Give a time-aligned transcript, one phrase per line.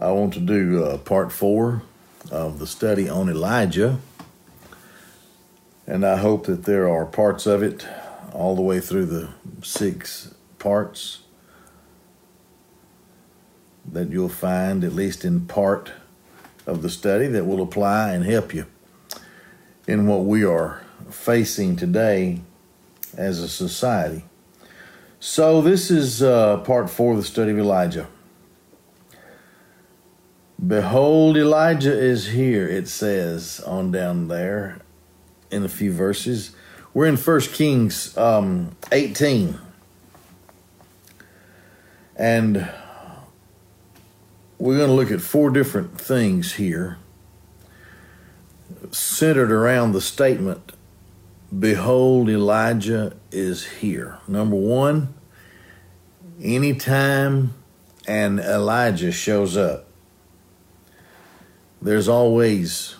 [0.00, 1.82] I want to do uh, part four
[2.30, 3.98] of the study on Elijah.
[5.88, 7.84] And I hope that there are parts of it
[8.32, 9.30] all the way through the
[9.62, 11.22] six parts
[13.90, 15.90] that you'll find, at least in part
[16.64, 18.66] of the study, that will apply and help you
[19.88, 22.40] in what we are facing today
[23.16, 24.24] as a society.
[25.18, 28.06] So, this is uh, part four of the study of Elijah.
[30.64, 34.80] Behold, Elijah is here, it says on down there
[35.50, 36.50] in a few verses.
[36.92, 39.58] We're in 1 Kings um, 18.
[42.16, 42.68] And
[44.58, 46.98] we're going to look at four different things here
[48.90, 50.72] centered around the statement
[51.56, 54.18] Behold, Elijah is here.
[54.28, 55.14] Number one,
[56.42, 57.54] anytime
[58.06, 59.87] an Elijah shows up,
[61.80, 62.96] there's always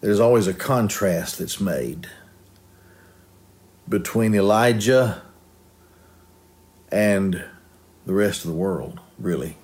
[0.00, 2.06] there's always a contrast that's made
[3.88, 5.22] between Elijah
[6.92, 7.44] and
[8.04, 9.56] the rest of the world, really.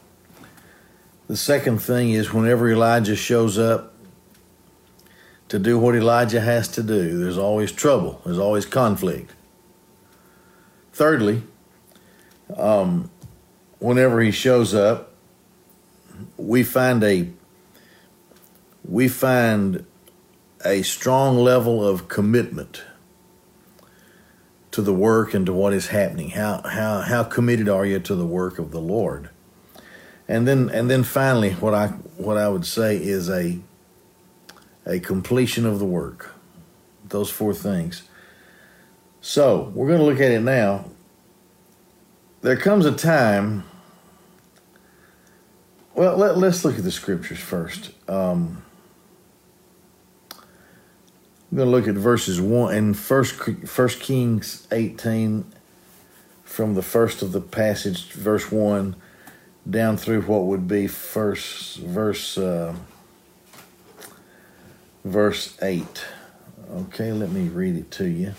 [1.28, 3.94] The second thing is whenever Elijah shows up,
[5.48, 7.18] to do what Elijah has to do.
[7.18, 9.32] There's always trouble, there's always conflict.
[10.92, 11.42] Thirdly,
[12.56, 13.10] um,
[13.78, 15.12] whenever he shows up,
[16.36, 17.28] we find a
[18.90, 19.86] we find
[20.64, 22.82] a strong level of commitment
[24.72, 26.30] to the work and to what is happening.
[26.30, 29.30] How how how committed are you to the work of the Lord?
[30.28, 33.58] And then and then finally what I what I would say is a
[34.84, 36.34] a completion of the work.
[37.08, 38.02] Those four things.
[39.20, 40.86] So, we're going to look at it now.
[42.40, 43.64] There comes a time.
[45.94, 47.90] Well, let, us look at the scriptures first.
[48.08, 48.62] Um,
[51.50, 55.44] I'm going to look at verses 1 and first, first Kings 18
[56.44, 58.94] from the first of the passage, verse 1,
[59.68, 62.38] down through what would be first verse.
[62.38, 62.74] Uh,
[65.04, 66.04] verse 8.
[66.72, 68.34] Okay, let me read it to you.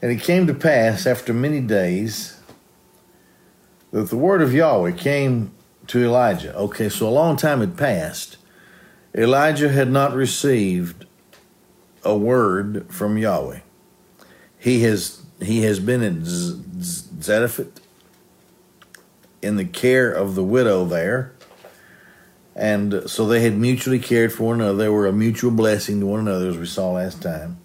[0.00, 2.40] And it came to pass after many days
[3.92, 5.52] that the word of Yahweh came
[5.88, 6.54] to Elijah.
[6.54, 8.36] Okay, so a long time had passed.
[9.14, 11.04] Elijah had not received
[12.04, 13.60] a word from Yahweh.
[14.58, 17.80] He has he has been at Zarephath
[19.40, 21.32] in the care of the widow there
[22.54, 24.76] and so they had mutually cared for one another.
[24.76, 27.58] They were a mutual blessing to one another, as we saw last time.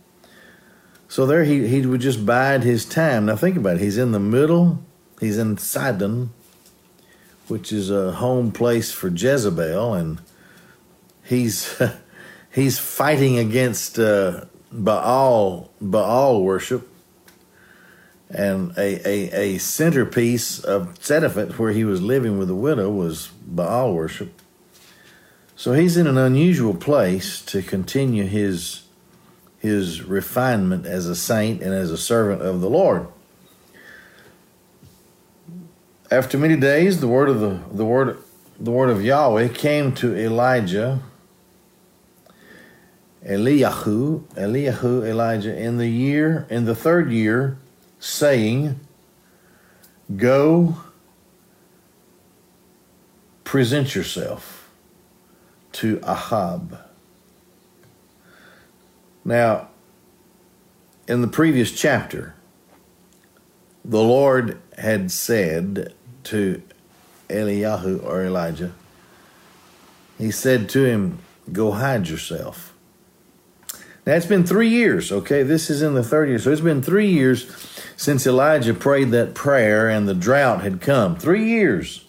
[1.10, 3.26] So there he, he would just bide his time.
[3.26, 3.82] Now think about it.
[3.82, 4.84] He's in the middle,
[5.20, 6.32] he's in Sidon,
[7.48, 10.20] which is a home place for Jezebel, and
[11.28, 11.82] he's
[12.52, 16.90] he's fighting against uh, Baal Baal worship.
[18.30, 23.28] And a, a, a centerpiece of Zarephath, where he was living with the widow, was
[23.48, 24.42] Baal worship.
[25.56, 28.84] So he's in an unusual place to continue his
[29.60, 33.08] his refinement as a saint and as a servant of the Lord.
[36.12, 38.18] After many days, the word of the, the word
[38.60, 41.00] the word of Yahweh came to Elijah,
[43.26, 47.58] Eliyahu, Eliyahu, Elijah, in the year, in the third year,
[48.00, 48.80] saying,
[50.16, 50.78] Go
[53.44, 54.70] present yourself
[55.74, 56.80] to Ahab.
[59.26, 59.70] Now,
[61.08, 62.36] in the previous chapter,
[63.84, 65.94] the Lord had said
[66.26, 66.62] to
[67.30, 68.74] Eliyahu or Elijah,
[70.18, 71.20] He said to him,
[71.52, 72.67] Go hide yourself.
[74.16, 75.44] It's been three years, okay?
[75.44, 76.40] This is in the third year.
[76.40, 77.52] So it's been three years
[77.98, 81.18] since Elijah prayed that prayer and the drought had come.
[81.18, 82.06] Three years.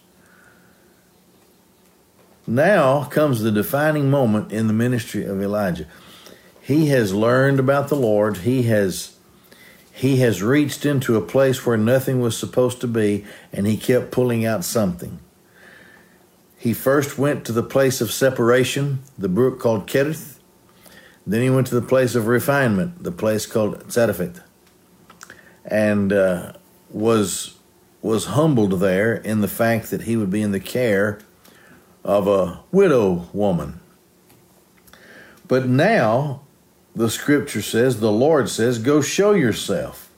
[2.46, 5.86] Now comes the defining moment in the ministry of Elijah.
[6.62, 8.38] He has learned about the Lord.
[8.38, 9.16] He has
[9.92, 14.12] he has reached into a place where nothing was supposed to be and he kept
[14.12, 15.18] pulling out something.
[16.56, 20.37] He first went to the place of separation, the brook called Kerith.
[21.28, 24.40] Then he went to the place of refinement, the place called Zarephath,
[25.62, 26.54] and uh,
[26.88, 27.58] was
[28.00, 31.18] was humbled there in the fact that he would be in the care
[32.02, 33.78] of a widow woman.
[35.46, 36.42] But now,
[36.94, 40.10] the scripture says, the Lord says, go show yourself.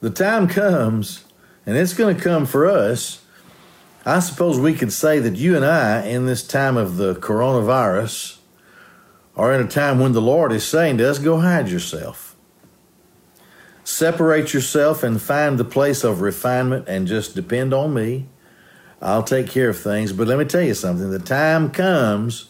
[0.00, 1.24] The time comes,
[1.66, 3.22] And it's going to come for us.
[4.04, 8.38] I suppose we could say that you and I, in this time of the coronavirus,
[9.36, 12.36] are in a time when the Lord is saying to us, go hide yourself.
[13.82, 18.26] Separate yourself and find the place of refinement and just depend on me.
[19.02, 20.12] I'll take care of things.
[20.12, 22.48] But let me tell you something the time comes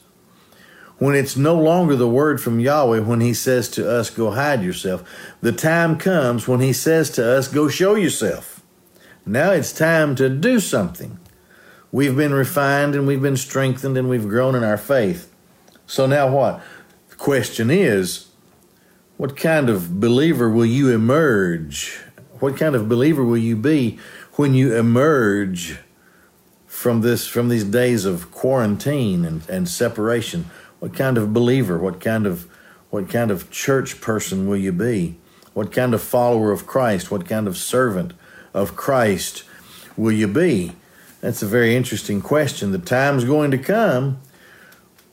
[0.98, 4.62] when it's no longer the word from Yahweh when He says to us, Go hide
[4.62, 5.02] yourself.
[5.40, 8.62] The time comes when He says to us, Go show yourself.
[9.26, 11.18] Now it's time to do something.
[11.90, 15.32] We've been refined and we've been strengthened and we've grown in our faith.
[15.86, 16.62] So now what?
[17.24, 18.26] Question is,
[19.16, 21.98] what kind of believer will you emerge?
[22.38, 23.98] What kind of believer will you be
[24.34, 25.78] when you emerge
[26.66, 30.50] from this from these days of quarantine and, and separation?
[30.80, 32.46] What kind of believer, what kind of
[32.90, 35.16] what kind of church person will you be?
[35.54, 37.10] What kind of follower of Christ?
[37.10, 38.12] What kind of servant
[38.52, 39.44] of Christ
[39.96, 40.72] will you be?
[41.22, 42.70] That's a very interesting question.
[42.70, 44.20] The time's going to come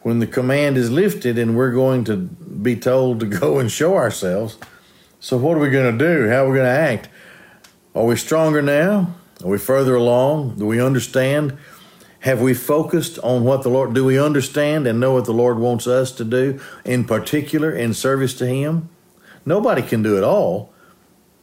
[0.01, 3.95] when the command is lifted and we're going to be told to go and show
[3.95, 4.57] ourselves.
[5.19, 6.30] So, what are we going to do?
[6.30, 7.09] How are we going to act?
[7.94, 9.15] Are we stronger now?
[9.44, 10.57] Are we further along?
[10.57, 11.57] Do we understand
[12.21, 15.57] have we focused on what the Lord, do we understand and know what the Lord
[15.57, 18.89] wants us to do in particular in service to Him?
[19.44, 20.71] Nobody can do it all,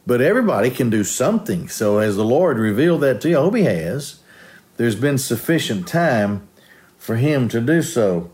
[0.07, 1.67] but everybody can do something.
[1.67, 4.21] So, as the Lord revealed that to you, I hope He has,
[4.77, 6.47] there's been sufficient time
[6.97, 8.31] for Him to do so.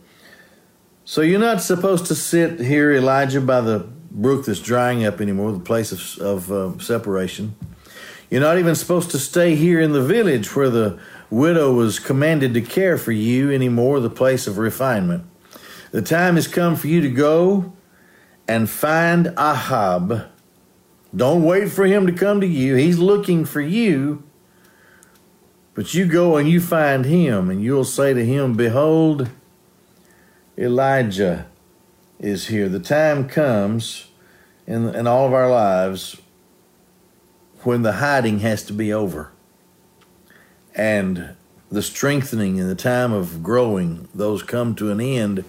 [1.07, 5.51] So, you're not supposed to sit here, Elijah, by the brook that's drying up anymore,
[5.51, 7.55] the place of, of uh, separation.
[8.31, 10.99] You're not even supposed to stay here in the village where the
[11.29, 15.25] widow was commanded to care for you anymore, the place of refinement.
[15.91, 17.73] The time has come for you to go
[18.47, 20.27] and find Ahab.
[21.15, 22.75] Don't wait for him to come to you.
[22.75, 24.23] He's looking for you.
[25.75, 29.29] But you go and you find him, and you'll say to him, Behold,
[30.57, 31.47] Elijah
[32.19, 32.69] is here.
[32.69, 34.07] The time comes
[34.65, 36.21] in, in all of our lives
[37.63, 39.31] when the hiding has to be over
[40.75, 41.35] and
[41.71, 45.43] the strengthening and the time of growing, those come to an end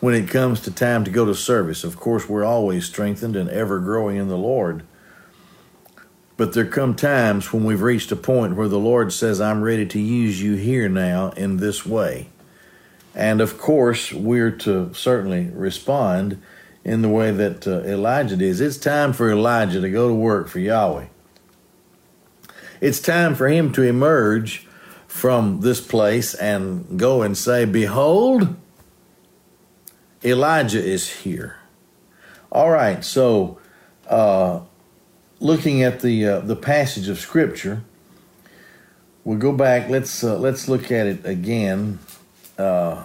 [0.00, 1.84] when it comes to time to go to service.
[1.84, 4.84] Of course, we're always strengthened and ever growing in the Lord.
[6.36, 9.86] But there come times when we've reached a point where the Lord says, I'm ready
[9.86, 12.28] to use you here now in this way.
[13.18, 16.40] And of course, we're to certainly respond
[16.84, 18.60] in the way that uh, Elijah does.
[18.60, 21.08] It's time for Elijah to go to work for Yahweh.
[22.80, 24.68] It's time for him to emerge
[25.08, 28.54] from this place and go and say, Behold,
[30.24, 31.56] Elijah is here.
[32.52, 33.58] All right, so
[34.06, 34.60] uh,
[35.40, 37.82] looking at the uh, the passage of Scripture,
[39.24, 39.88] we'll go back.
[39.90, 41.98] Let's uh, let's look at it again
[42.58, 43.04] uh,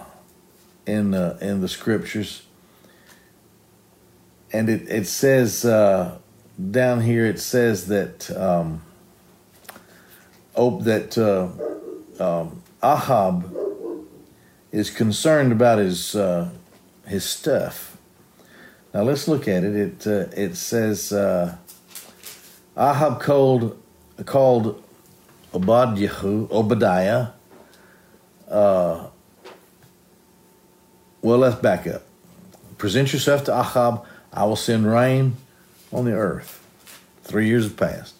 [0.86, 2.42] in uh, in the Scriptures,
[4.52, 6.18] and it it says uh,
[6.70, 7.26] down here.
[7.26, 8.30] It says that.
[8.36, 8.82] Um,
[10.56, 11.48] oh, that uh,
[12.22, 13.54] um, Ahab
[14.72, 16.50] is concerned about his uh,
[17.06, 17.96] his stuff.
[18.92, 19.76] Now let's look at it.
[19.76, 21.56] It uh, it says uh,
[22.76, 23.80] Ahab called
[24.24, 24.82] called
[25.52, 27.28] Obadiah Obadiah.
[28.48, 29.08] Uh,
[31.24, 32.02] well, let's back up.
[32.76, 34.04] Present yourself to Ahab.
[34.30, 35.36] I will send rain
[35.90, 36.62] on the earth.
[37.22, 38.14] Three years have passed.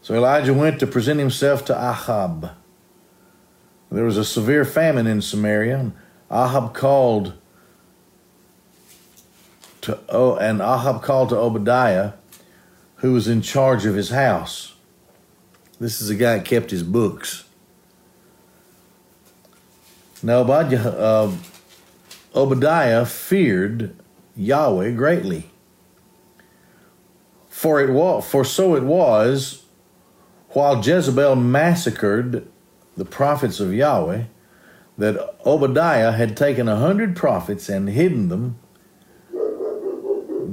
[0.00, 2.52] So Elijah went to present himself to Ahab.
[3.92, 5.92] There was a severe famine in Samaria, and
[6.30, 7.34] Ahab called
[9.82, 12.12] to oh, and Ahab called to Obadiah,
[12.96, 14.74] who was in charge of his house.
[15.78, 17.44] This is a guy that kept his books.
[20.24, 21.32] Now Obadiah, uh,
[22.34, 23.94] Obadiah feared
[24.34, 25.50] Yahweh greatly.
[27.50, 29.64] For it was, for so it was
[30.50, 32.50] while Jezebel massacred
[32.96, 34.24] the prophets of Yahweh,
[34.96, 38.58] that Obadiah had taken a hundred prophets and hidden them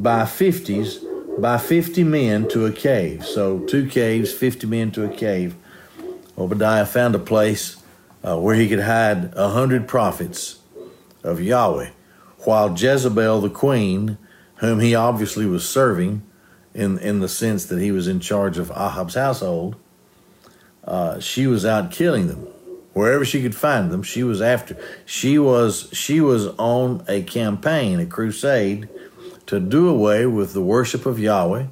[0.02, 1.00] by fifties,
[1.38, 3.26] by fifty men to a cave.
[3.26, 5.56] So two caves, fifty men to a cave.
[6.38, 7.81] Obadiah found a place
[8.26, 10.60] uh, where he could hide a hundred prophets
[11.24, 11.90] of Yahweh,
[12.40, 14.18] while Jezebel the queen,
[14.56, 16.24] whom he obviously was serving,
[16.74, 19.76] in in the sense that he was in charge of Ahab's household,
[20.84, 22.48] uh, she was out killing them
[22.94, 24.04] wherever she could find them.
[24.04, 24.78] She was after.
[25.06, 28.90] She was she was on a campaign, a crusade,
[29.48, 31.68] to do away with the worship of Yahweh,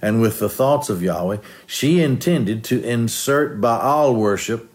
[0.00, 4.68] and with the thoughts of Yahweh, she intended to insert Baal worship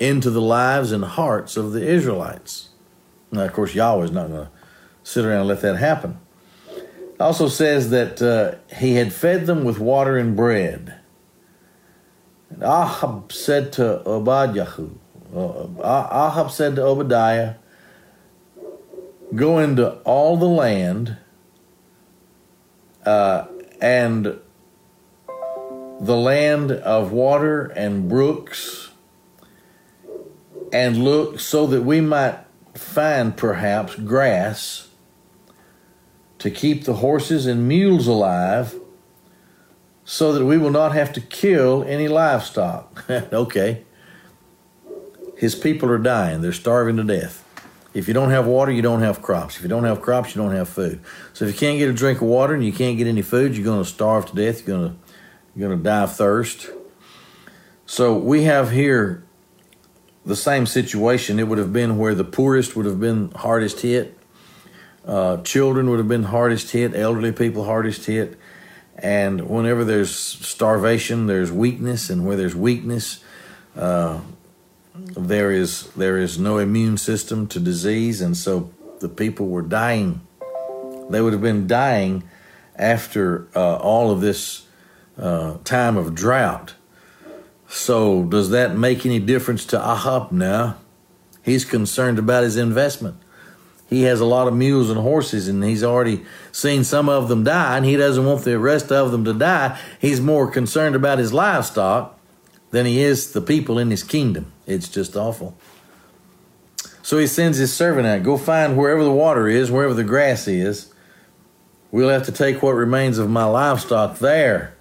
[0.00, 2.70] into the lives and hearts of the Israelites.
[3.30, 4.50] Now, of course, Yahweh's not going to
[5.04, 6.18] sit around and let that happen.
[6.68, 10.98] It also says that uh, he had fed them with water and bread.
[12.48, 14.66] And Ahab said to Obadiah,
[15.34, 17.54] uh, Ahab said to Obadiah,
[19.34, 21.18] Go into all the land
[23.04, 23.46] uh,
[23.80, 24.40] and
[26.00, 28.89] the land of water and brooks,
[30.72, 32.38] and look so that we might
[32.74, 34.88] find perhaps grass
[36.38, 38.74] to keep the horses and mules alive
[40.04, 43.04] so that we will not have to kill any livestock.
[43.10, 43.84] okay.
[45.36, 47.46] His people are dying, they're starving to death.
[47.92, 49.56] If you don't have water, you don't have crops.
[49.56, 51.00] If you don't have crops, you don't have food.
[51.32, 53.56] So if you can't get a drink of water and you can't get any food,
[53.56, 54.66] you're going to starve to death.
[54.66, 54.96] You're going to
[55.56, 56.70] you're going to die of thirst.
[57.86, 59.24] So we have here
[60.24, 61.38] the same situation.
[61.38, 64.16] It would have been where the poorest would have been hardest hit,
[65.06, 68.38] uh, children would have been hardest hit, elderly people hardest hit,
[68.96, 73.24] and whenever there's starvation, there's weakness, and where there's weakness,
[73.76, 74.20] uh,
[74.94, 80.20] there is there is no immune system to disease, and so the people were dying.
[81.08, 82.24] They would have been dying
[82.76, 84.66] after uh, all of this
[85.18, 86.74] uh, time of drought.
[87.70, 90.76] So, does that make any difference to Ahab now?
[91.42, 93.16] He's concerned about his investment.
[93.88, 97.44] He has a lot of mules and horses, and he's already seen some of them
[97.44, 99.78] die, and he doesn't want the rest of them to die.
[100.00, 102.18] He's more concerned about his livestock
[102.72, 104.52] than he is the people in his kingdom.
[104.66, 105.56] It's just awful.
[107.02, 110.48] So he sends his servant out go find wherever the water is, wherever the grass
[110.48, 110.92] is.
[111.92, 114.74] We'll have to take what remains of my livestock there.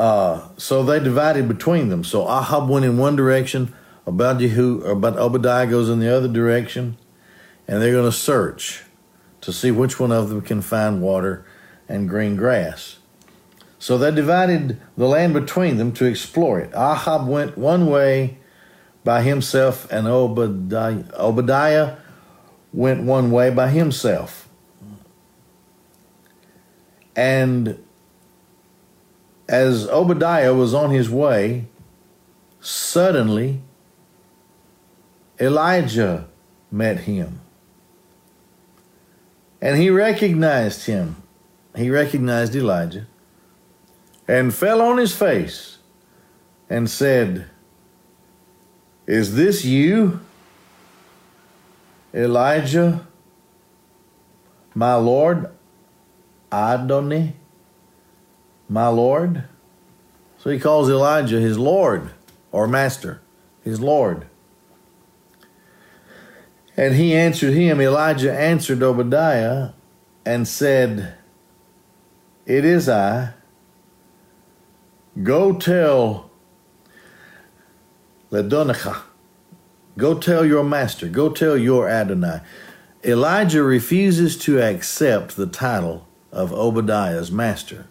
[0.00, 2.02] Uh, so they divided between them.
[2.02, 3.74] So Ahab went in one direction,
[4.06, 6.96] Obadiah, about Obadiah goes in the other direction,
[7.68, 8.84] and they're going to search
[9.42, 11.44] to see which one of them can find water
[11.86, 12.96] and green grass.
[13.78, 16.70] So they divided the land between them to explore it.
[16.74, 18.38] Ahab went one way
[19.04, 21.96] by himself, and Obadiah, Obadiah
[22.72, 24.48] went one way by himself.
[27.14, 27.84] And
[29.50, 31.64] as Obadiah was on his way,
[32.60, 33.60] suddenly
[35.40, 36.28] Elijah
[36.70, 37.40] met him.
[39.60, 41.16] And he recognized him.
[41.74, 43.06] He recognized Elijah
[44.28, 45.78] and fell on his face
[46.68, 47.46] and said,
[49.08, 50.20] Is this you,
[52.14, 53.04] Elijah,
[54.76, 55.50] my Lord,
[56.52, 57.34] Adonai,
[58.70, 59.44] my Lord?
[60.38, 62.10] So he calls Elijah his Lord
[62.52, 63.20] or Master,
[63.62, 64.26] his Lord.
[66.76, 69.70] And he answered him, Elijah answered Obadiah
[70.24, 71.14] and said,
[72.46, 73.34] It is I
[75.22, 76.30] Go tell
[78.30, 79.02] Ledonecha.
[79.98, 81.08] Go tell your master.
[81.08, 82.40] Go tell your Adonai.
[83.04, 87.86] Elijah refuses to accept the title of Obadiah's master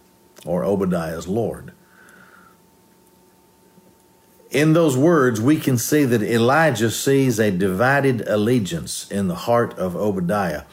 [0.46, 1.74] or Obadiah's Lord.
[4.52, 9.78] In those words, we can see that Elijah sees a divided allegiance in the heart
[9.78, 10.64] of Obadiah,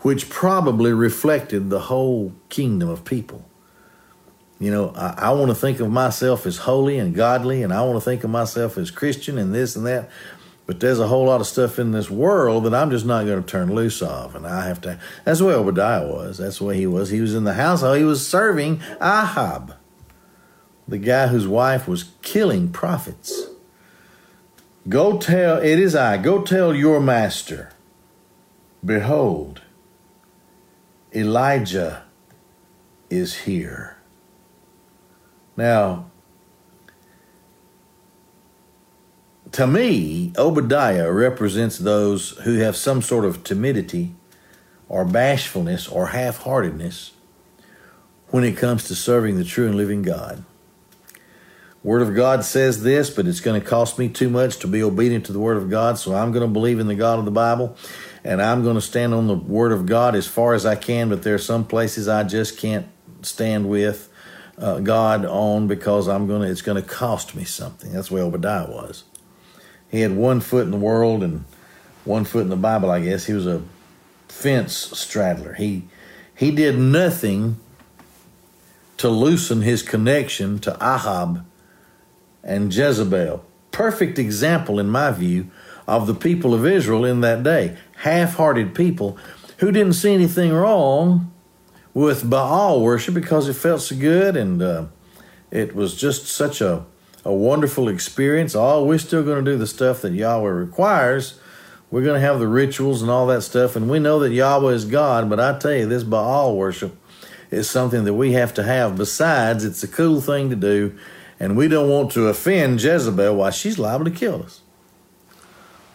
[0.00, 3.44] which probably reflected the whole kingdom of people.
[4.58, 7.82] You know, I, I want to think of myself as holy and godly, and I
[7.82, 10.08] want to think of myself as Christian and this and that.
[10.66, 13.40] But there's a whole lot of stuff in this world that I'm just not going
[13.40, 14.34] to turn loose of.
[14.34, 14.98] And I have to.
[15.24, 16.38] That's the way Obadiah was.
[16.38, 17.10] That's the way he was.
[17.10, 17.94] He was in the household.
[17.94, 19.76] Oh, he was serving Ahab,
[20.88, 23.46] the guy whose wife was killing prophets.
[24.88, 27.70] Go tell, it is I, go tell your master,
[28.84, 29.62] behold,
[31.12, 32.04] Elijah
[33.10, 33.96] is here.
[35.56, 36.10] Now,
[39.52, 44.14] to me, Obadiah represents those who have some sort of timidity
[44.88, 47.12] or bashfulness or half heartedness
[48.28, 50.44] when it comes to serving the true and living God.
[51.82, 54.82] Word of God says this, but it's going to cost me too much to be
[54.82, 57.24] obedient to the Word of God, so I'm going to believe in the God of
[57.24, 57.76] the Bible,
[58.24, 61.08] and I'm going to stand on the Word of God as far as I can,
[61.08, 62.88] but there are some places I just can't
[63.22, 64.12] stand with
[64.58, 66.46] uh, God on because I'm gonna.
[66.46, 67.92] It's gonna cost me something.
[67.92, 69.04] That's where Obadiah was.
[69.96, 71.44] He had one foot in the world and
[72.04, 72.90] one foot in the Bible.
[72.90, 73.62] I guess he was a
[74.28, 75.54] fence straddler.
[75.54, 75.84] He
[76.36, 77.56] he did nothing
[78.98, 81.46] to loosen his connection to Ahab
[82.44, 83.42] and Jezebel.
[83.72, 85.50] Perfect example, in my view,
[85.88, 87.78] of the people of Israel in that day.
[87.96, 89.16] Half hearted people
[89.60, 91.32] who didn't see anything wrong
[91.94, 94.84] with Baal worship because it felt so good and uh,
[95.50, 96.84] it was just such a,
[97.26, 98.54] a wonderful experience.
[98.54, 101.40] Oh, we're still going to do the stuff that Yahweh requires.
[101.90, 103.74] We're going to have the rituals and all that stuff.
[103.74, 106.96] And we know that Yahweh is God, but I tell you, this Baal worship
[107.50, 108.96] is something that we have to have.
[108.96, 110.96] Besides, it's a cool thing to do,
[111.40, 114.60] and we don't want to offend Jezebel while she's liable to kill us.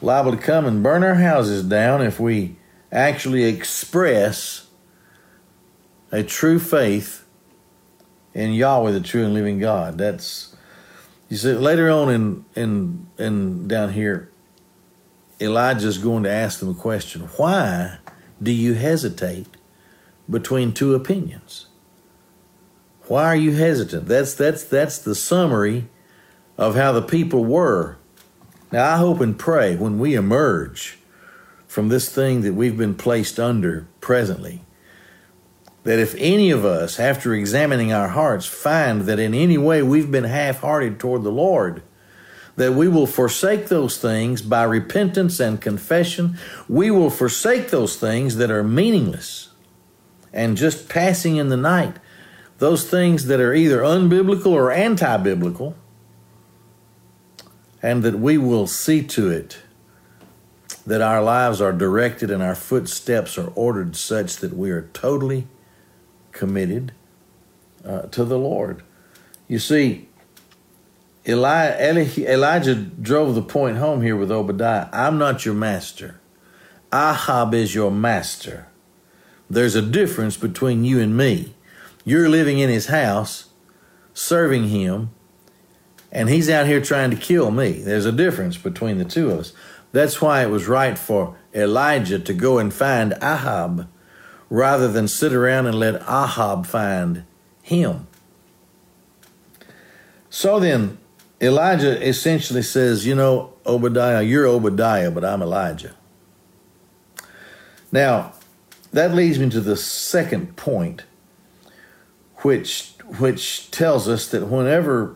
[0.01, 2.57] Liable to come and burn our houses down if we
[2.91, 4.67] actually express
[6.11, 7.25] a true faith
[8.33, 9.97] in Yahweh, the true and living God.
[9.97, 10.50] That's
[11.31, 14.29] you see later on in in in down here,
[15.39, 17.21] Elijah's going to ask them a question.
[17.37, 17.99] Why
[18.43, 19.47] do you hesitate
[20.29, 21.67] between two opinions?
[23.07, 24.09] Why are you hesitant?
[24.09, 25.87] That's that's that's the summary
[26.57, 27.95] of how the people were.
[28.69, 30.99] Now I hope and pray when we emerge
[31.65, 34.65] from this thing that we've been placed under presently
[35.83, 40.11] that if any of us, after examining our hearts, find that in any way we've
[40.11, 41.81] been half hearted toward the Lord,
[42.55, 46.37] that we will forsake those things by repentance and confession.
[46.67, 49.49] We will forsake those things that are meaningless
[50.33, 51.95] and just passing in the night.
[52.59, 55.75] Those things that are either unbiblical or anti biblical.
[57.81, 59.61] And that we will see to it
[60.85, 65.47] that our lives are directed and our footsteps are ordered such that we are totally
[66.31, 66.93] committed
[67.85, 68.83] uh, to the Lord.
[69.47, 70.07] You see,
[71.27, 74.87] Eli, Eli, Elijah drove the point home here with Obadiah.
[74.91, 76.19] I'm not your master.
[76.91, 78.67] Ahab is your master.
[79.49, 81.53] There's a difference between you and me.
[82.03, 83.49] You're living in his house,
[84.13, 85.11] serving him,
[86.11, 87.73] and he's out here trying to kill me.
[87.73, 89.53] There's a difference between the two of us.
[89.91, 93.87] That's why it was right for Elijah to go and find Ahab
[94.51, 97.23] rather than sit around and let Ahab find
[97.63, 98.05] him.
[100.29, 100.97] So then,
[101.39, 105.95] Elijah essentially says, You know, Obadiah, you're Obadiah, but I'm Elijah.
[107.93, 108.33] Now,
[108.91, 111.05] that leads me to the second point,
[112.39, 115.15] which, which tells us that whenever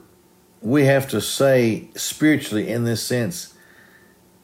[0.61, 3.53] we have to say spiritually in this sense,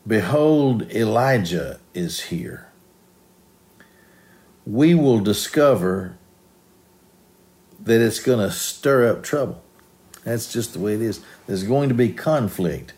[0.05, 2.70] Behold, Elijah is here
[4.71, 6.17] we will discover
[7.77, 9.61] that it's going to stir up trouble.
[10.23, 11.19] That's just the way it is.
[11.45, 12.93] There's going to be conflict.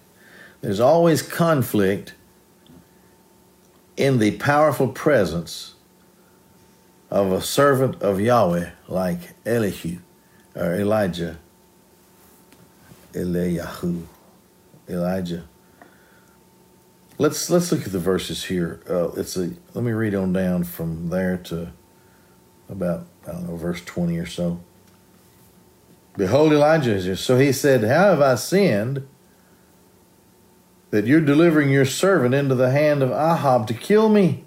[0.61, 2.13] There's always conflict
[3.97, 5.73] in the powerful presence
[7.09, 9.97] of a servant of Yahweh like Elihu
[10.55, 11.39] or Elijah,
[13.13, 14.03] Eliyahu,
[14.87, 15.45] Elijah.
[17.23, 18.81] Let's let's look at the verses here.
[18.89, 21.71] Uh, it's a let me read on down from there to
[22.67, 24.59] about I don't know verse twenty or so.
[26.17, 27.15] Behold, Elijah is here.
[27.15, 29.07] So he said, "How have I sinned
[30.91, 34.43] that you're delivering your servant into the hand of Ahab to kill me?"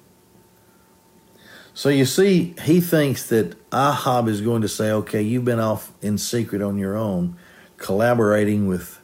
[1.72, 5.92] So you see, he thinks that Ahab is going to say, "Okay, you've been off
[6.02, 7.38] in secret on your own,
[7.78, 9.00] collaborating with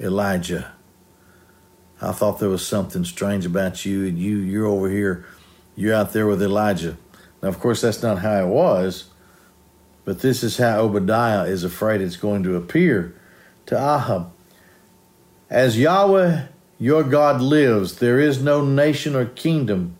[0.00, 0.72] Elijah."
[2.00, 5.26] I thought there was something strange about you, and you you're over here,
[5.76, 6.96] you're out there with Elijah.
[7.42, 9.04] Now, of course, that's not how it was,
[10.04, 13.14] but this is how Obadiah is afraid it's going to appear
[13.66, 14.32] to Ahab.
[15.48, 16.46] As Yahweh
[16.78, 19.98] your God lives, there is no nation or kingdom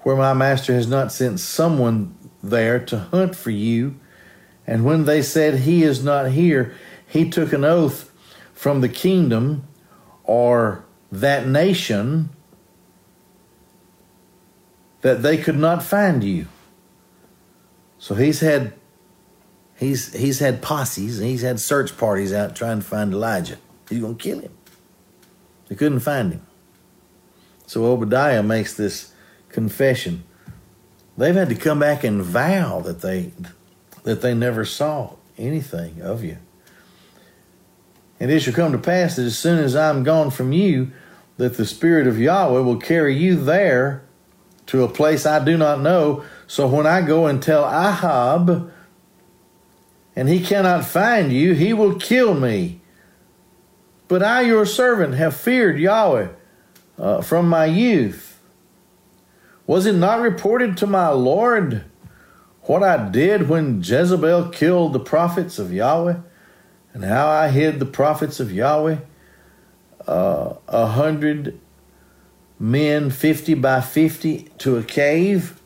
[0.00, 3.96] where my master has not sent someone there to hunt for you.
[4.64, 6.74] And when they said, He is not here,
[7.08, 8.12] he took an oath
[8.54, 9.66] from the kingdom
[10.26, 12.30] or that nation
[15.00, 16.46] that they could not find you.
[17.98, 18.72] So he's had
[19.76, 23.58] he's he's had posses and he's had search parties out trying to find Elijah.
[23.88, 24.52] He's gonna kill him.
[25.68, 26.46] They couldn't find him.
[27.66, 29.12] So Obadiah makes this
[29.48, 30.24] confession.
[31.16, 33.32] They've had to come back and vow that they
[34.04, 36.38] that they never saw anything of you.
[38.18, 40.90] And it shall come to pass that as soon as I'm gone from you,
[41.36, 44.02] that the Spirit of Yahweh will carry you there
[44.66, 46.24] to a place I do not know.
[46.46, 48.72] So when I go and tell Ahab,
[50.14, 52.80] and he cannot find you, he will kill me.
[54.08, 56.28] But I, your servant, have feared Yahweh
[56.98, 58.40] uh, from my youth.
[59.66, 61.84] Was it not reported to my Lord
[62.62, 66.16] what I did when Jezebel killed the prophets of Yahweh,
[66.96, 68.96] and how I hid the prophets of Yahweh,
[70.08, 71.60] uh, a hundred
[72.58, 75.60] men, fifty by fifty, to a cave,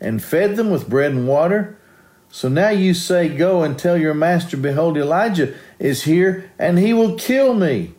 [0.00, 1.76] and fed them with bread and water?
[2.30, 6.94] So now you say, Go and tell your master, Behold, Elijah is here, and he
[6.94, 7.94] will kill me.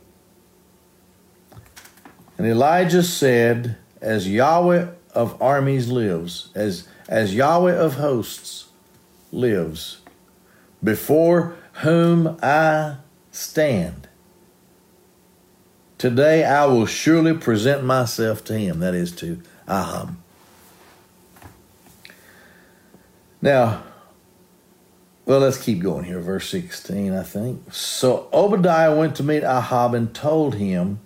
[2.37, 8.69] And Elijah said, As Yahweh of armies lives, as, as Yahweh of hosts
[9.33, 9.97] lives,
[10.81, 12.97] before whom I
[13.31, 14.07] stand,
[15.97, 20.17] today I will surely present myself to him, that is to Ahab.
[23.41, 23.83] Now,
[25.25, 26.19] well, let's keep going here.
[26.19, 27.73] Verse 16, I think.
[27.73, 30.99] So Obadiah went to meet Ahab and told him,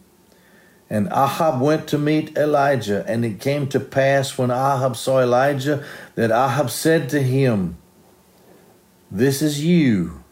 [0.89, 3.03] and Ahab went to meet Elijah.
[3.07, 5.83] And it came to pass when Ahab saw Elijah
[6.15, 7.77] that Ahab said to him,
[9.11, 10.23] This is you.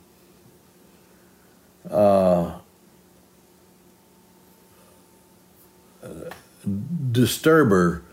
[7.11, 8.03] Disturber,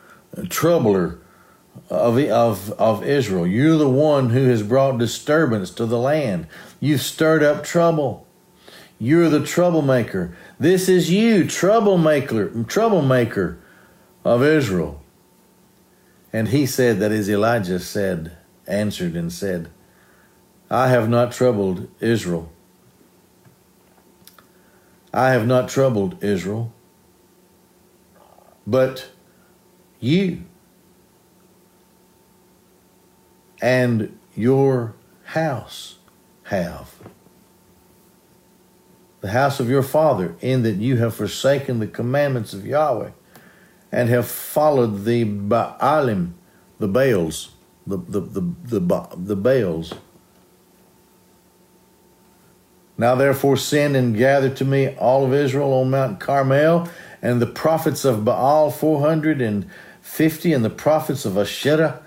[0.49, 1.19] troubler,
[1.91, 3.47] of, of, of Israel.
[3.47, 6.47] You're the one who has brought disturbance to the land.
[6.81, 8.27] You've stirred up trouble.
[8.99, 10.37] You're the troublemaker.
[10.59, 13.59] This is you, troublemaker, troublemaker
[14.25, 15.03] of Israel.
[16.33, 19.71] And he said that as Elijah said, answered and said,
[20.71, 22.51] I have not troubled Israel.
[25.13, 26.73] I have not troubled Israel,
[28.67, 29.11] but
[30.01, 30.45] you
[33.61, 34.95] and your
[35.25, 35.99] house
[36.45, 36.91] have.
[39.21, 43.11] The house of your father, in that you have forsaken the commandments of Yahweh
[43.93, 46.33] and have followed the Baalim,
[46.79, 47.51] the Baals,
[47.87, 48.41] the, the, the,
[48.81, 49.93] the, the Baals.
[53.03, 56.89] Now therefore send and gather to me all of Israel on Mount Carmel,
[57.21, 59.69] and the prophets of Baal four hundred and
[60.01, 62.01] fifty, and the prophets of Asherah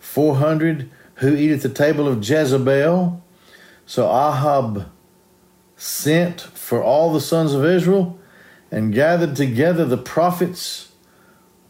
[0.00, 3.22] 400 who eat at the table of Jezebel.
[3.86, 4.90] So Ahab
[5.76, 8.18] sent for all the sons of Israel
[8.68, 10.90] and gathered together the prophets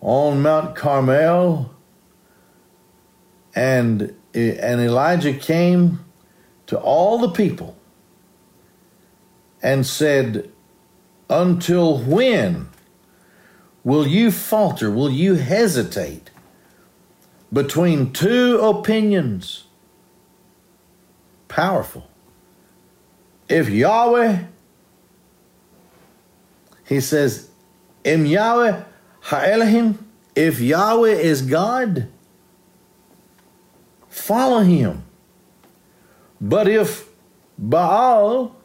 [0.01, 1.75] on Mount Carmel.
[3.55, 6.03] And, and Elijah came
[6.69, 7.77] to all the people
[9.63, 10.51] and said,
[11.31, 12.69] Until when
[13.85, 14.91] will you falter?
[14.91, 16.31] Will you hesitate?
[17.53, 19.65] between two opinions.
[21.49, 22.09] Powerful.
[23.49, 24.45] If Yahweh,
[26.87, 27.51] he says,
[28.05, 28.83] Im Yahweh
[29.21, 29.99] Ha'elahim,
[30.35, 32.09] if Yahweh is God,
[34.09, 35.05] follow him.
[36.41, 37.09] But if
[37.59, 38.57] Baal,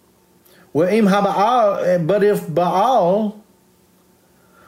[0.78, 3.44] well, im Baal, eh, but if Baal,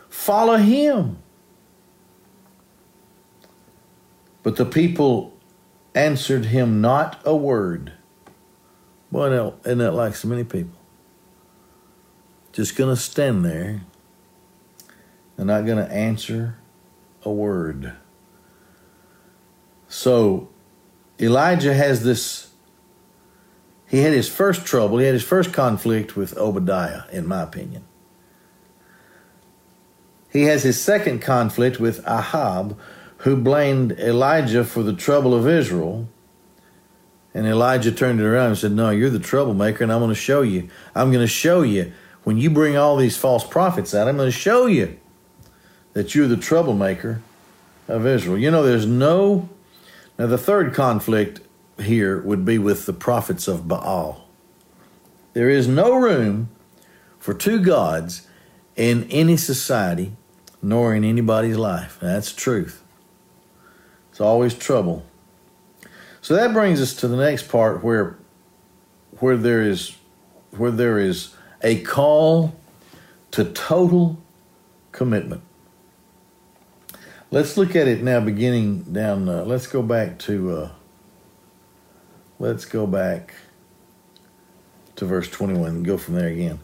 [0.10, 1.19] follow him.
[4.41, 5.38] But the people
[5.93, 7.93] answered him not a word.
[9.12, 10.80] Boy, isn't that like so many people?
[12.54, 13.82] Just going to stand there
[15.38, 16.56] and not going to answer
[17.22, 17.93] a word.
[19.88, 20.50] So
[21.19, 22.48] Elijah has this,
[23.89, 27.84] he had his first trouble, he had his first conflict with Obadiah, in my opinion.
[30.32, 32.78] He has his second conflict with Ahab,
[33.17, 36.08] who blamed Elijah for the trouble of Israel.
[37.34, 40.15] And Elijah turned it around and said, No, you're the troublemaker, and I'm going to
[40.15, 40.69] show you.
[40.93, 41.91] I'm going to show you.
[42.23, 44.99] When you bring all these false prophets out, I'm going to show you
[45.93, 47.21] that you're the troublemaker
[47.88, 48.38] of Israel.
[48.38, 49.49] You know, there's no.
[50.19, 51.41] Now, the third conflict
[51.82, 54.26] here would be with the prophets of Baal.
[55.34, 56.50] There is no room
[57.20, 58.28] for two gods
[58.76, 60.13] in any society,
[60.62, 61.98] nor in anybody's life.
[62.02, 62.84] That's truth.
[64.10, 65.06] It's always trouble.
[66.22, 68.18] So that brings us to the next part where
[69.20, 69.96] where there is
[70.52, 72.56] where there is a call
[73.32, 74.18] to total
[74.92, 75.42] commitment.
[77.32, 80.72] Let's look at it now beginning down uh, let's go back to uh,
[82.39, 83.36] let's go back
[84.95, 86.60] to verse 21 and go from there again.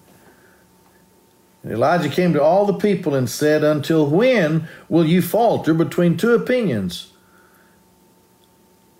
[1.63, 6.17] And Elijah came to all the people and said, Until when will you falter between
[6.17, 7.11] two opinions?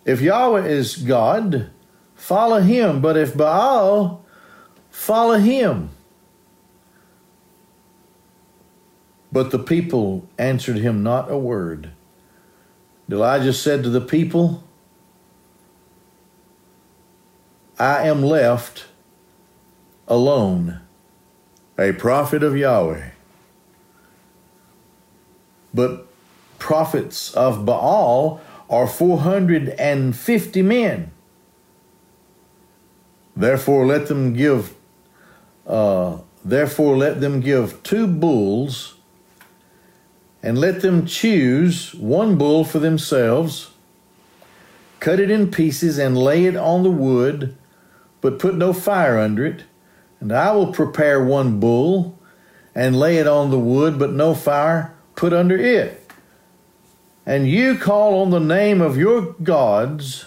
[0.04, 1.70] If Yahweh is God,
[2.16, 3.02] follow him.
[3.02, 4.24] But if Baal,
[4.90, 5.90] follow him.
[9.32, 11.92] But the people answered him not a word.
[13.12, 14.64] Elijah said to the people,
[17.78, 18.86] I am left
[20.08, 20.80] alone,
[21.78, 23.10] a prophet of Yahweh.
[25.74, 26.08] But
[26.58, 31.12] prophets of Baal are 450 men.
[33.36, 34.74] Therefore, let them give.
[35.68, 38.96] Uh, therefore, let them give two bulls,
[40.42, 43.72] and let them choose one bull for themselves.
[45.02, 47.58] Cut it in pieces and lay it on the wood,
[48.26, 49.66] but put no fire under it.
[50.20, 52.18] And I will prepare one bull
[52.74, 56.10] and lay it on the wood, but no fire put under it.
[57.24, 60.26] And you call on the name of your gods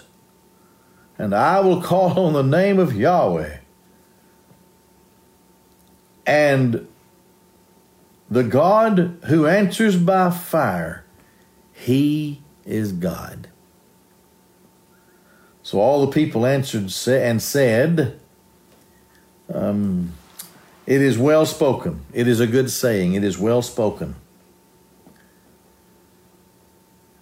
[1.18, 3.56] and I will call on the name of Yahweh.
[6.24, 6.86] And
[8.30, 11.04] the God who answers by fire,
[11.72, 13.48] he is God.
[15.68, 18.18] So all the people answered and said,
[19.52, 20.14] um,
[20.86, 22.06] It is well spoken.
[22.14, 23.12] It is a good saying.
[23.12, 24.14] It is well spoken.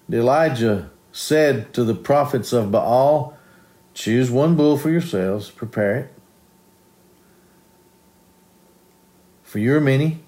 [0.09, 3.37] Elijah said to the prophets of Baal,
[3.95, 6.15] Choose one bull for yourselves, prepare it.
[9.43, 10.21] For you are many,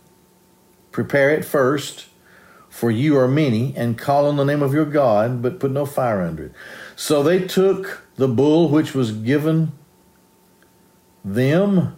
[0.91, 2.07] prepare it first,
[2.69, 5.87] for you are many, and call on the name of your God, but put no
[5.87, 6.53] fire under it.
[7.01, 9.71] So they took the bull which was given
[11.25, 11.97] them,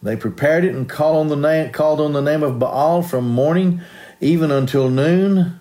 [0.00, 3.28] they prepared it and called on the name called on the name of Baal from
[3.28, 3.80] morning
[4.20, 5.58] even until noon.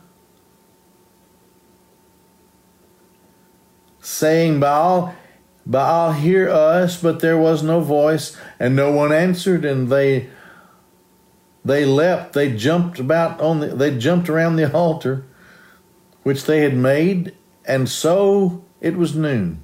[4.02, 5.16] Saying, Baal,
[5.66, 10.30] Baal, hear us, but there was no voice, and no one answered, and they
[11.66, 15.26] they leapt, they jumped about on the they jumped around the altar
[16.22, 17.34] which they had made,
[17.66, 19.64] and so it was noon.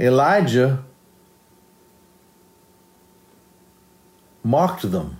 [0.00, 0.82] Elijah
[4.42, 5.18] mocked them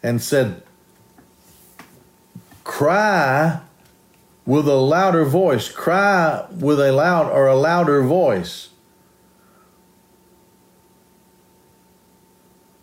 [0.00, 0.62] and said,
[2.62, 3.60] Cry
[4.46, 5.68] with a louder voice.
[5.68, 8.68] Cry with a loud or a louder voice.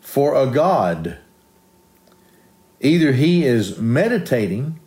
[0.02, 1.20] For a God,
[2.82, 4.82] either he is meditating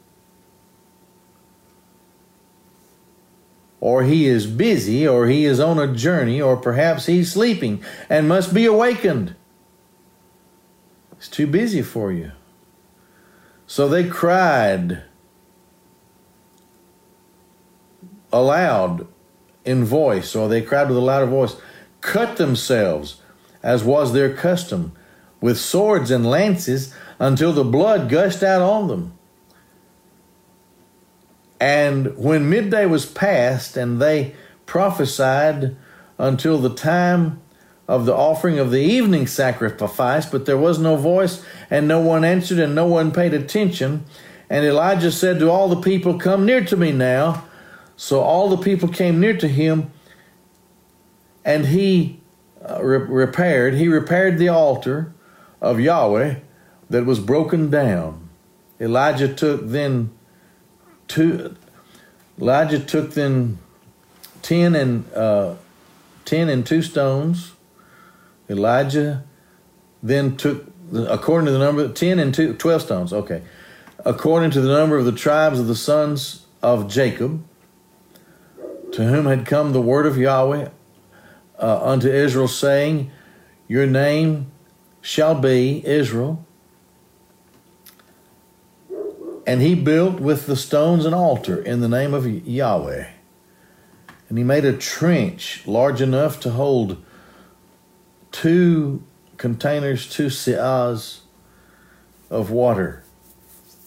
[3.80, 8.28] or he is busy, or he is on a journey, or perhaps he's sleeping and
[8.28, 9.34] must be awakened.
[11.16, 12.32] He's too busy for you.
[13.66, 15.02] So they cried
[18.32, 19.06] aloud
[19.64, 21.56] in voice, or they cried with a louder voice,
[22.00, 23.20] cut themselves,
[23.62, 24.92] as was their custom,
[25.40, 29.17] with swords and lances until the blood gushed out on them.
[31.60, 34.34] And when midday was past, and they
[34.66, 35.76] prophesied
[36.18, 37.40] until the time
[37.88, 42.24] of the offering of the evening sacrifice, but there was no voice, and no one
[42.24, 44.04] answered, and no one paid attention.
[44.50, 47.44] And Elijah said to all the people, Come near to me now.
[47.96, 49.90] So all the people came near to him,
[51.44, 52.20] and he
[52.64, 55.12] uh, re- repaired, he repaired the altar
[55.60, 56.36] of Yahweh
[56.90, 58.28] that was broken down.
[58.80, 60.10] Elijah took then
[61.08, 61.56] two,
[62.38, 63.58] Elijah took then
[64.42, 65.56] ten and uh,
[66.24, 67.52] ten and two stones.
[68.48, 69.24] Elijah
[70.02, 73.42] then took, according to the number, ten and two, 12 stones, okay.
[74.04, 77.44] According to the number of the tribes of the sons of Jacob,
[78.92, 80.68] to whom had come the word of Yahweh
[81.58, 83.10] uh, unto Israel, saying,
[83.66, 84.50] Your name
[85.02, 86.44] shall be Israel.
[89.48, 93.06] And he built with the stones an altar in the name of Yahweh.
[94.28, 97.02] And he made a trench large enough to hold
[98.30, 99.02] two
[99.38, 101.20] containers, two seahs
[102.28, 103.02] of water,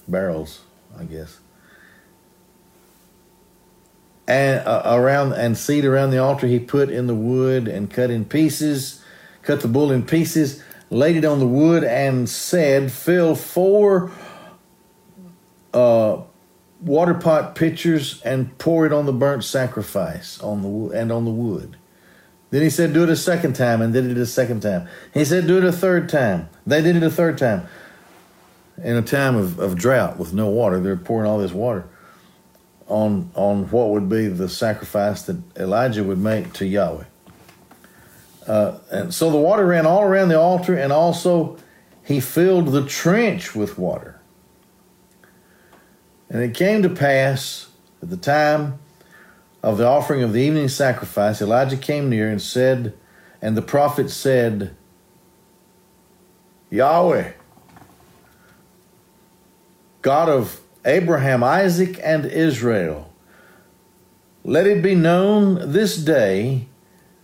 [0.08, 0.62] barrels,
[0.98, 1.38] I guess
[4.28, 8.10] and uh, around and seed around the altar he put in the wood and cut
[8.10, 9.04] in pieces
[9.42, 14.12] cut the bull in pieces laid it on the wood and said fill four
[15.74, 16.22] uh,
[16.82, 21.32] water pot pitchers and pour it on the burnt sacrifice on the and on the
[21.32, 21.78] wood
[22.50, 25.24] then he said do it a second time and did it a second time he
[25.24, 27.66] said do it a third time they did it a third time
[28.84, 31.88] in a time of, of drought with no water they're pouring all this water
[32.92, 37.06] on on what would be the sacrifice that Elijah would make to Yahweh.
[38.46, 41.58] Uh, and so the water ran all around the altar, and also
[42.04, 44.20] he filled the trench with water.
[46.32, 47.68] And it came to pass
[48.02, 48.80] at the time
[49.62, 52.94] of the offering of the evening sacrifice, Elijah came near and said,
[53.42, 54.74] and the prophet said,
[56.70, 57.34] Yahweh,
[60.02, 63.12] God of Abraham, Isaac, and Israel,
[64.46, 66.68] let it be known this day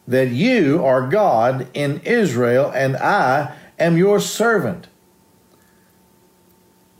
[0.06, 4.88] that you are God in Israel, and I am your servant.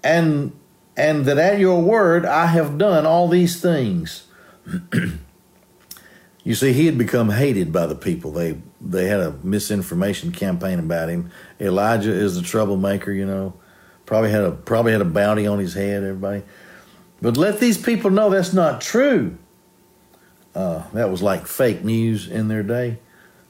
[0.02, 0.57] And
[0.98, 4.28] and that at your word I have done all these things.
[6.44, 8.32] you see, he had become hated by the people.
[8.32, 11.32] They they had a misinformation campaign about him.
[11.62, 13.54] Elijah is the troublemaker, you know.
[14.06, 16.44] Probably had a probably had a bounty on his head, everybody.
[17.22, 19.38] But let these people know that's not true.
[20.54, 22.98] Uh, that was like fake news in their day.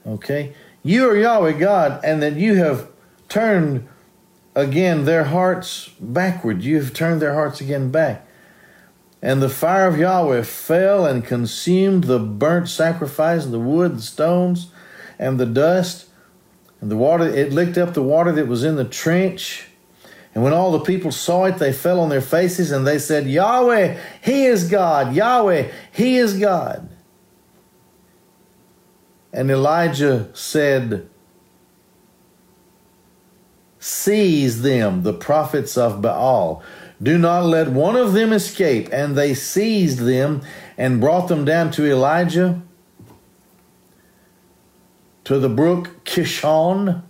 [0.06, 0.54] Okay?
[0.84, 2.88] You are Yahweh God, and that you have
[3.30, 3.88] turned
[4.58, 6.64] again their hearts backward.
[6.64, 8.28] You have turned their hearts again back.
[9.22, 14.02] And the fire of Yahweh fell and consumed the burnt sacrifice, and the wood, the
[14.02, 14.72] stones,
[15.20, 16.08] and the dust,
[16.82, 17.28] and the water.
[17.28, 19.68] It licked up the water that was in the trench.
[20.34, 23.28] And when all the people saw it, they fell on their faces and they said,
[23.28, 25.16] Yahweh, He is God.
[25.16, 26.90] Yahweh, He is God.
[29.34, 31.10] And Elijah said,
[33.80, 36.64] Seize them, the prophets of Baal.
[37.02, 38.90] Do not let one of them escape.
[38.92, 40.42] And they seized them
[40.78, 42.62] and brought them down to Elijah
[45.24, 47.04] to the brook Kishon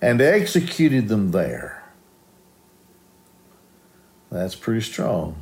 [0.00, 1.82] and executed them there.
[4.30, 5.36] That's pretty strong.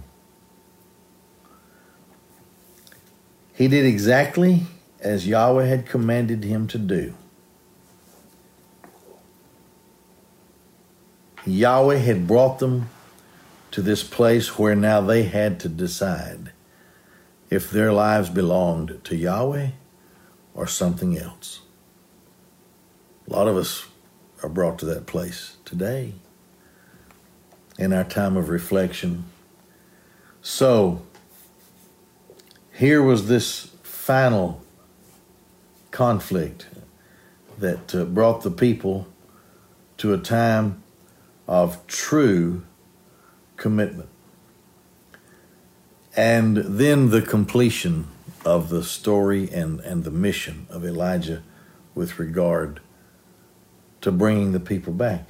[3.55, 4.65] He did exactly
[5.01, 7.15] as Yahweh had commanded him to do.
[11.45, 12.89] Yahweh had brought them
[13.73, 16.53] to this place where now they had to decide
[17.51, 19.71] if their lives belonged to Yahweh
[20.55, 21.61] or something else.
[23.27, 23.87] A lot of us
[24.43, 26.15] are brought to that place today
[27.79, 29.25] in our time of reflection.
[30.43, 31.03] So,
[32.73, 34.63] here was this final
[35.91, 36.67] conflict
[37.59, 39.07] that uh, brought the people
[39.99, 40.82] to a time
[41.53, 42.63] of true
[43.59, 44.09] commitment.
[46.17, 48.07] And then the completion
[48.43, 51.43] of the story and, and the mission of Elijah
[51.95, 52.81] with regard
[54.01, 55.29] to bringing the people back.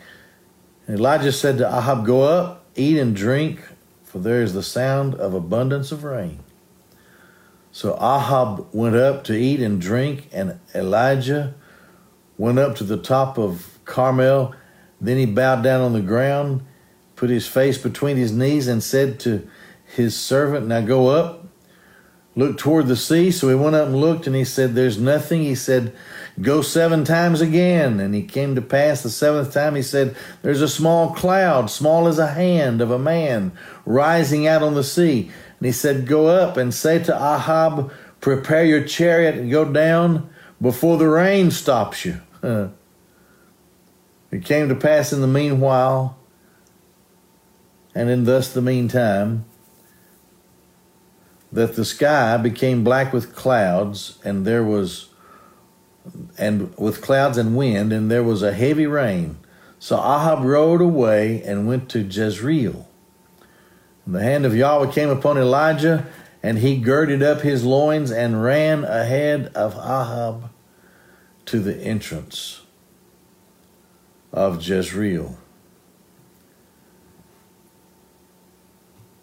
[0.87, 3.61] And Elijah said to Ahab, Go up, eat and drink,
[4.05, 6.39] for there is the sound of abundance of rain.
[7.73, 11.55] So Ahab went up to eat and drink, and Elijah
[12.39, 14.55] went up to the top of Carmel.
[15.03, 16.63] Then he bowed down on the ground,
[17.17, 19.47] put his face between his knees, and said to
[19.85, 21.45] his servant, Now go up,
[22.37, 23.33] look toward the sea.
[23.33, 25.43] So he went up and looked, and he said, There's nothing.
[25.43, 25.93] He said,
[26.41, 27.99] Go seven times again.
[27.99, 29.75] And he came to pass the seventh time.
[29.75, 33.51] He said, There's a small cloud, small as a hand of a man,
[33.85, 35.33] rising out on the sea.
[35.59, 40.31] And he said, Go up and say to Ahab, Prepare your chariot and go down
[40.61, 42.21] before the rain stops you.
[44.33, 46.17] it came to pass in the meanwhile,
[47.95, 49.45] and in thus the meantime,
[51.53, 55.11] that the sky became black with clouds, and there was
[56.37, 59.37] and with clouds and wind, and there was a heavy rain.
[59.79, 62.89] So Ahab rode away and went to Jezreel.
[64.05, 66.07] And the hand of Yahweh came upon Elijah,
[66.43, 70.51] and he girded up his loins and ran ahead of Ahab
[71.45, 72.62] to the entrance
[74.33, 75.39] of Jezreel.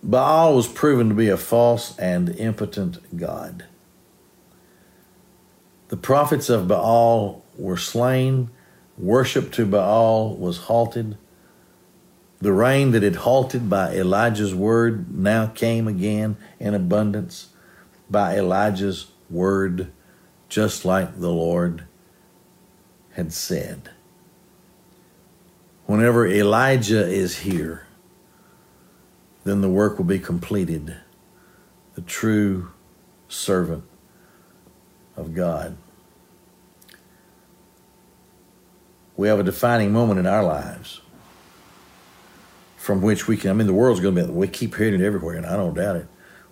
[0.02, 3.66] Baal was proven to be a false and impotent God.
[5.90, 8.50] The prophets of Baal were slain,
[8.98, 11.18] worship to Baal was halted
[12.42, 17.50] the rain that had halted by Elijah's word now came again in abundance
[18.10, 19.92] by Elijah's word,
[20.48, 21.84] just like the Lord
[23.12, 23.92] had said.
[25.90, 27.88] Whenever Elijah is here,
[29.44, 30.96] then the work will be completed.
[31.96, 32.70] The true
[33.28, 33.84] servant
[35.18, 35.78] of God.
[39.18, 41.02] We have a defining moment in our lives
[42.78, 43.50] from which we can.
[43.50, 44.32] I mean, the world's going to be.
[44.32, 46.08] We keep hearing it everywhere, and I don't doubt it.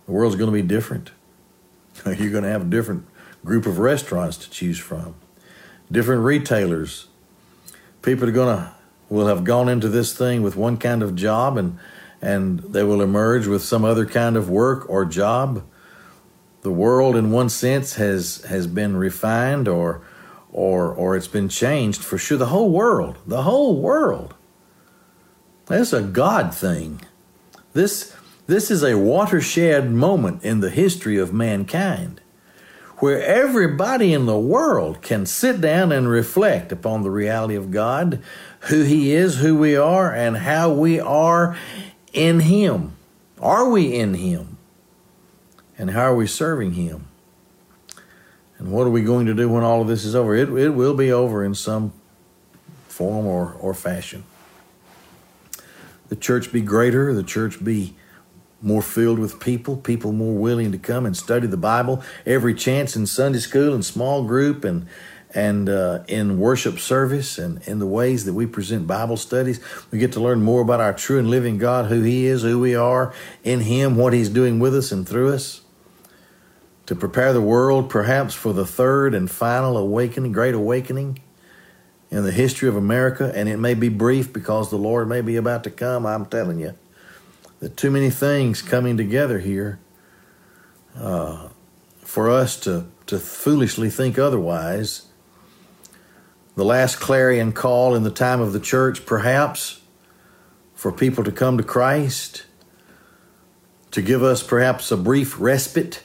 [0.08, 1.12] The world's going to be different.
[2.08, 3.06] You're going to have a different
[3.46, 5.14] group of restaurants to choose from,
[5.92, 7.06] different retailers.
[8.02, 8.77] People are going to
[9.10, 11.78] will have gone into this thing with one kind of job, and
[12.22, 15.64] and they will emerge with some other kind of work or job.
[16.62, 20.02] the world in one sense has has been refined or
[20.52, 22.38] or or it's been changed for sure.
[22.38, 24.34] The whole world the whole world.
[25.68, 27.02] That's a god thing.
[27.74, 28.14] This
[28.48, 32.22] this is a watershed moment in the history of mankind
[32.98, 38.22] where everybody in the world can sit down and reflect upon the reality of God,
[38.62, 41.56] who He is, who we are, and how we are
[42.12, 42.94] in Him.
[43.40, 44.58] Are we in Him?
[45.78, 47.08] And how are we serving Him?
[48.58, 50.36] And what are we going to do when all of this is over?
[50.36, 51.94] It, it will be over in some
[52.88, 54.24] form or, or fashion.
[56.10, 57.94] The church be greater, the church be
[58.62, 62.96] more filled with people, people more willing to come and study the Bible every chance
[62.96, 64.88] in Sunday school and small group and
[65.36, 69.60] and uh, in worship service and in the ways that we present Bible studies.
[69.92, 72.60] We get to learn more about our true and living God, who He is, who
[72.60, 75.62] we are in Him, what He's doing with us and through us.
[76.86, 81.20] To prepare the world perhaps for the third and final awakening, great awakening
[82.10, 83.32] in the history of America.
[83.36, 86.60] And it may be brief because the Lord may be about to come, I'm telling
[86.60, 86.76] you.
[87.60, 89.80] That too many things coming together here
[90.96, 91.50] uh,
[92.02, 95.08] for us to, to foolishly think otherwise.
[96.56, 99.82] The last clarion call in the time of the church, perhaps,
[100.74, 102.46] for people to come to Christ,
[103.92, 106.04] to give us perhaps a brief respite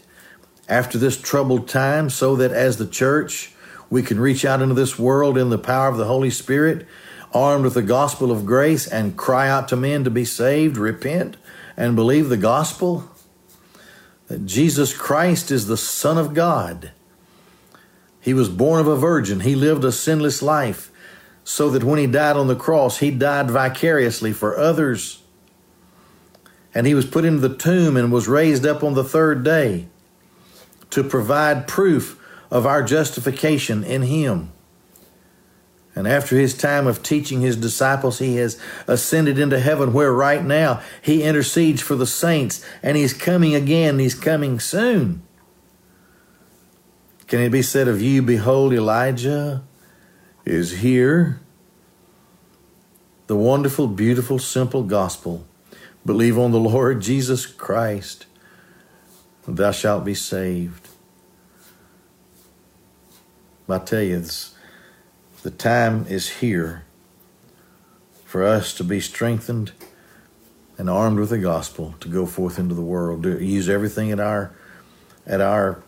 [0.69, 3.53] after this troubled time, so that as the church,
[3.91, 6.87] we can reach out into this world in the power of the Holy Spirit,
[7.35, 11.37] armed with the gospel of grace, and cry out to men to be saved, repent,
[11.77, 13.09] and believe the gospel.
[14.29, 16.93] That Jesus Christ is the Son of God
[18.23, 19.41] he was born of a virgin.
[19.41, 20.91] He lived a sinless life
[21.43, 25.21] so that when he died on the cross, he died vicariously for others.
[26.73, 29.89] And he was put into the tomb and was raised up on the third day
[30.91, 32.19] to provide proof
[32.49, 34.53] of our justification in him.
[35.95, 40.43] And after his time of teaching his disciples, he has ascended into heaven, where right
[40.43, 43.99] now he intercedes for the saints, and he's coming again.
[43.99, 45.23] He's coming soon.
[47.27, 49.63] Can it be said of you, Behold, Elijah
[50.45, 51.41] is here?
[53.27, 55.47] The wonderful, beautiful, simple gospel.
[56.05, 58.27] Believe on the Lord Jesus Christ,
[59.47, 60.89] thou shalt be saved.
[63.69, 64.23] I tell you,
[65.43, 66.85] the time is here
[68.25, 69.73] for us to be strengthened
[70.79, 74.21] and armed with the gospel to go forth into the world, to use everything at
[74.21, 74.55] our
[75.27, 75.83] at our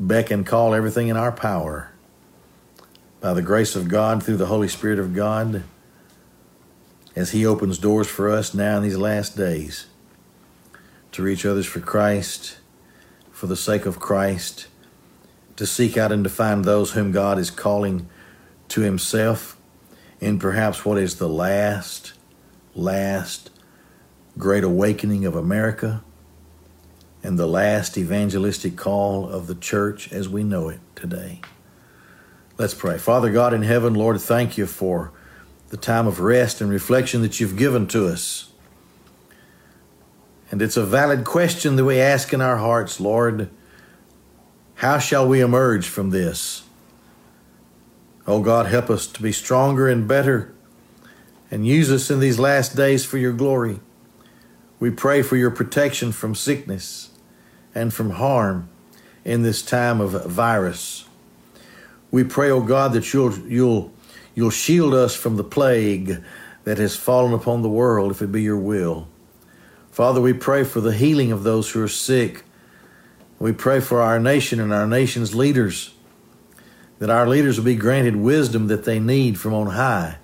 [0.00, 1.92] beck and call everything in our power.
[3.20, 5.64] By the grace of God through the Holy Spirit of God
[7.14, 9.86] as He opens doors for us now in these last days
[11.12, 12.58] to reach others for Christ,
[13.30, 14.68] for the sake of Christ,
[15.56, 18.08] to seek out and to find those whom God is calling
[18.68, 19.56] to Himself
[20.20, 22.12] in perhaps what is the last,
[22.74, 23.50] last
[24.36, 26.02] great awakening of America
[27.22, 31.40] and the last evangelistic call of the church as we know it today.
[32.56, 32.98] Let's pray.
[32.98, 35.12] Father God in heaven, Lord, thank you for
[35.68, 38.52] the time of rest and reflection that you've given to us.
[40.50, 43.50] And it's a valid question that we ask in our hearts, Lord.
[44.76, 46.62] How shall we emerge from this?
[48.28, 50.52] Oh God, help us to be stronger and better
[51.50, 53.80] and use us in these last days for your glory.
[54.78, 57.08] We pray for your protection from sickness
[57.74, 58.68] and from harm
[59.24, 61.06] in this time of virus.
[62.10, 63.94] We pray, oh God, that you'll, you'll,
[64.34, 66.22] you'll shield us from the plague
[66.64, 69.08] that has fallen upon the world, if it be your will.
[69.90, 72.44] Father, we pray for the healing of those who are sick.
[73.38, 75.94] We pray for our nation and our nation's leaders,
[76.98, 80.18] that our leaders will be granted wisdom that they need from on high,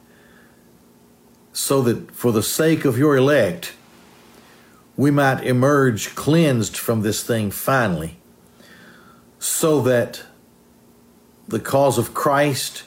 [1.53, 3.75] so that for the sake of your elect,
[4.97, 8.16] we might emerge cleansed from this thing finally,
[9.39, 10.22] so that
[11.47, 12.85] the cause of Christ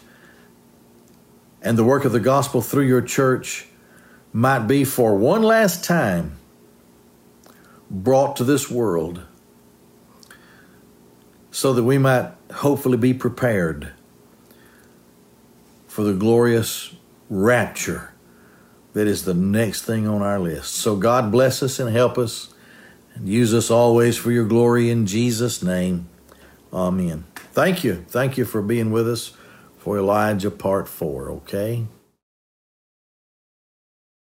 [1.61, 3.67] and the work of the gospel through your church
[4.33, 6.38] might be for one last time
[7.89, 9.21] brought to this world
[11.58, 13.91] so that we might hopefully be prepared
[15.88, 16.93] for the glorious
[17.32, 18.14] rapture
[18.93, 20.76] that is the next thing on our list.
[20.76, 22.53] So God bless us and help us
[23.16, 26.08] and use us always for your glory in Jesus' name.
[26.72, 27.26] Amen.
[27.53, 28.05] Thank you.
[28.08, 29.34] Thank you for being with us
[29.80, 31.88] for Elijah Part 4, okay?